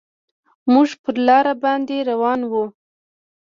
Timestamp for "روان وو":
2.09-2.65